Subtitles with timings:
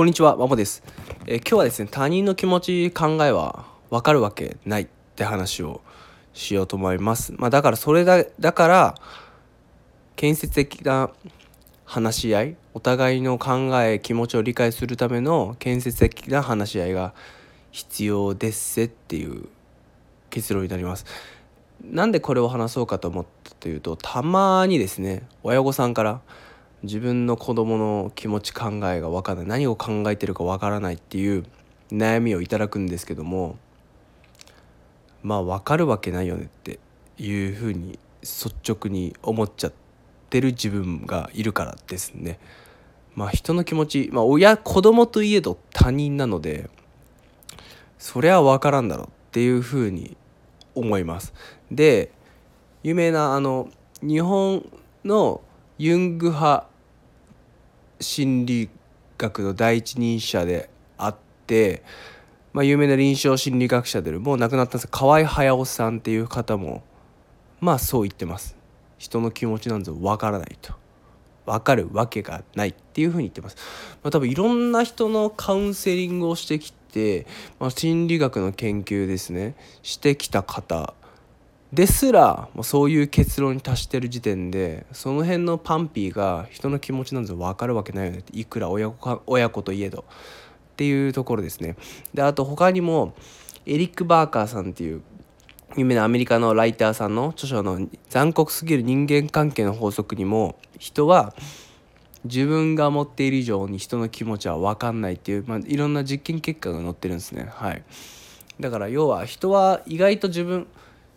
[0.00, 0.82] こんにちは、まもです、
[1.26, 5.82] えー、今日はですね、他人の気持ち、考えは分かるわけないって話を
[6.32, 7.34] しようと思います。
[7.36, 8.94] まあ、だからそれだ、だから、
[10.16, 11.10] 建設的な
[11.84, 17.12] 話し合い、お互いの考え、気持ちを理解するための建設的な話し合いが
[17.70, 19.50] 必要ですせっていう
[20.30, 21.04] 結論になります。
[21.84, 26.22] なんでこれを話そうかと思ったというと、たまにですね、親御さんから、
[26.82, 31.44] 自分の子供の気持ち考えが分からない何を考えてるか分からないっていう
[31.92, 33.58] 悩みをいただくんですけども
[35.22, 36.78] まあ分かるわけないよねって
[37.18, 39.72] いうふうに率直に思っちゃっ
[40.30, 42.38] てる自分がいるからですね。
[43.14, 46.70] まあ人の気持ち、まあ、親子供といえど他人なので
[47.98, 50.16] そりゃ分からんだろうっていうふうに
[50.74, 51.34] 思います。
[51.70, 52.12] で
[52.82, 53.68] 有名なあの
[54.00, 54.64] 日本
[55.04, 55.42] の
[55.82, 56.66] ユング派
[58.00, 58.68] 心理
[59.16, 61.16] 学の第一人者であっ
[61.46, 61.82] て、
[62.52, 66.82] まあ、有名な臨床心理学者でもう亡くなったんです河合隼さんっていう方も
[67.60, 68.58] まあそう言ってます。
[68.98, 70.74] 人の気持ちなんぞわからないと。
[71.46, 73.56] 分かるわけがないっていうふうに言ってます、
[74.02, 77.26] まあ、多分いろんな人のカウンセリングをしてきて、
[77.58, 80.92] まあ、心理学の研究ですねしてきた方
[81.72, 90.04] ですらもうそういう結論に達してる時点でその辺のパンピーが人の気持ちなんぞ分かるわけないよねいくら親子親子といえど。
[90.70, 91.76] っていうところですね。
[92.14, 93.12] であと他にも
[93.66, 95.02] エリック・バーカーさんっていう
[95.76, 101.34] 有名なアメリカのライターさんの著書の「残酷すぎる人間関係の法則」にも人は
[102.24, 107.46] 自分が持っている以上に人の気持ちは分かんないっていう、まあ、いろんな実験結果が載ってるんですね。
[107.50, 107.82] はい。
[108.58, 110.66] だから要は人は意外と自分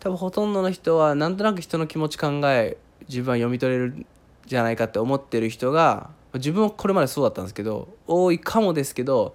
[0.00, 2.76] 多分ほとんどの人はなんとなく人の気持ち考え
[3.08, 4.06] 自分は読み取れる
[4.46, 9.34] じゃないかって思ってる人が自分はこれまでそうだったんですけど多いかもですけど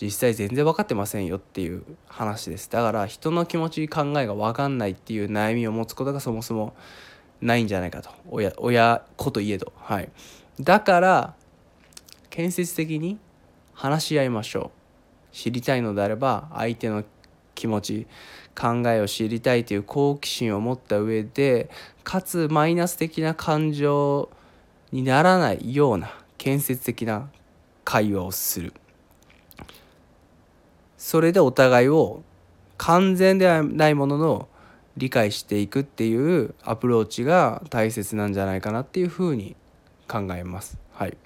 [0.00, 2.70] 実際全然分かってませんよっていう話です。
[2.70, 6.74] だから人の気持ち考えが分かんないっていう悩みを持つことがそもそも
[7.40, 8.10] ないんじゃないかと。
[8.28, 9.72] 親親子といえど。
[9.76, 10.10] はい。
[10.60, 11.34] だから
[12.28, 13.18] 建設的に
[13.72, 14.70] 話し合いましょ
[15.32, 15.34] う。
[15.34, 17.02] 知りたいのであれば相手の
[17.56, 18.06] 気持ち
[18.54, 21.68] 考えを知りたいという好奇心を持った上で
[22.04, 24.30] かつマイナス的な感情
[24.92, 27.28] にならないような建設的な
[27.84, 28.72] 会話をする。
[30.96, 32.22] それでお互いを
[32.78, 34.48] 完全ではないものの
[34.96, 39.56] 理解していくっていうアプローチが大切なんじゃないかなっていうふうに
[40.08, 40.78] 考えます。
[40.92, 41.16] はい、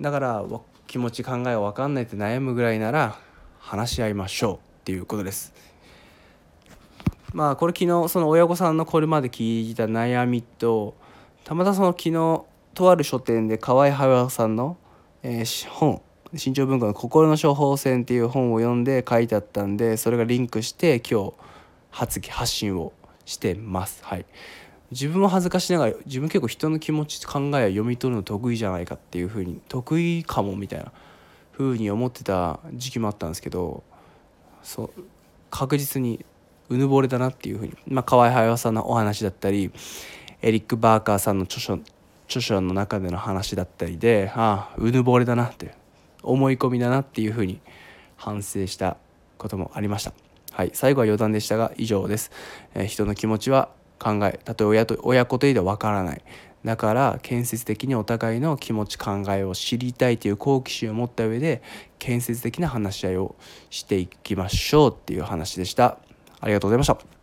[0.00, 0.44] だから
[0.86, 3.18] 気持ち考えが分かんないって悩むぐらいなら
[3.58, 4.75] 話し合いましょう。
[4.86, 5.52] っていうことです。
[7.32, 10.94] まあこれ昨日その親御さんのこれまで聞いた悩みと
[11.42, 14.76] たまたその昨日とある書店で河合隼さんの、
[15.24, 16.00] えー、本
[16.36, 21.32] 新潮文庫の「心の処方箋」っていう本を読んで書いてあったんでそれがリンクして今日
[21.90, 22.92] 発発信を
[23.24, 24.04] してます。
[24.04, 24.26] はい
[24.92, 30.92] 自分も恥ずかしながら自分結構人の気持ち考えを読み取るの得意じゃないかっていうふうに得意かもみたいな
[31.50, 33.82] ふうに思ってた時期もあったんですけど
[34.66, 34.90] そう
[35.48, 36.24] 確実に
[36.68, 39.70] うぬぼれだなっていうふうに、まあ、河合隼さんのお話だったり
[40.42, 41.78] エリック・バーカーさんの著書
[42.26, 45.74] 著書の中での話だったりでああうぬぼれだなって
[46.24, 47.60] 思い込みだなっていうふうに
[48.16, 48.96] 反省した
[49.38, 50.12] こともありました。
[50.50, 52.32] はい、最後は余談でしたが以上です。
[52.74, 53.68] えー、人の気持ちは
[54.06, 56.22] 考えたとえ親と親子といえばわからない。
[56.64, 61.62] だから建設的にお互いの気持ち考えを知りたいという好奇心を持った上で
[61.98, 63.34] 建設的な話し合いを
[63.70, 65.98] していきましょうっていう話でした。
[66.40, 67.15] ありがとうございました。